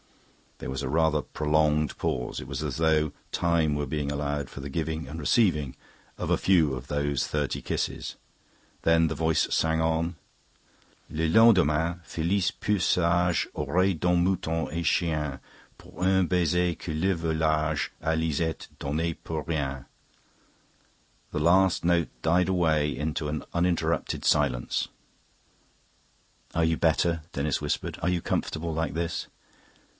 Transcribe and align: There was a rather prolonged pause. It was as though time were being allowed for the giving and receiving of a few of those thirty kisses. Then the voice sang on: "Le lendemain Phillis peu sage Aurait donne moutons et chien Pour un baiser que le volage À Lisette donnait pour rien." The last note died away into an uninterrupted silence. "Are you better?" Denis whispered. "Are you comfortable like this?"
There 0.57 0.69
was 0.69 0.81
a 0.83 0.89
rather 0.89 1.21
prolonged 1.21 1.97
pause. 1.97 2.39
It 2.39 2.47
was 2.47 2.61
as 2.63 2.77
though 2.77 3.11
time 3.31 3.75
were 3.75 3.85
being 3.87 4.11
allowed 4.11 4.49
for 4.49 4.59
the 4.59 4.69
giving 4.69 5.07
and 5.07 5.19
receiving 5.19 5.75
of 6.19 6.29
a 6.29 6.37
few 6.37 6.73
of 6.75 6.87
those 6.87 7.25
thirty 7.27 7.61
kisses. 7.61 8.15
Then 8.83 9.07
the 9.07 9.15
voice 9.15 9.47
sang 9.53 9.79
on: 9.81 10.15
"Le 11.09 11.27
lendemain 11.27 12.01
Phillis 12.03 12.49
peu 12.51 12.79
sage 12.79 13.47
Aurait 13.55 13.93
donne 13.99 14.23
moutons 14.23 14.69
et 14.71 14.85
chien 14.85 15.39
Pour 15.77 16.01
un 16.03 16.27
baiser 16.27 16.75
que 16.77 16.93
le 16.93 17.15
volage 17.15 17.89
À 18.03 18.15
Lisette 18.17 18.67
donnait 18.79 19.15
pour 19.23 19.43
rien." 19.45 19.85
The 21.31 21.39
last 21.39 21.83
note 21.85 22.09
died 22.23 22.49
away 22.49 22.95
into 22.95 23.29
an 23.29 23.43
uninterrupted 23.53 24.25
silence. 24.25 24.87
"Are 26.55 26.65
you 26.65 26.77
better?" 26.77 27.21
Denis 27.33 27.61
whispered. 27.61 27.99
"Are 28.03 28.09
you 28.09 28.21
comfortable 28.21 28.73
like 28.73 28.93
this?" 28.93 29.27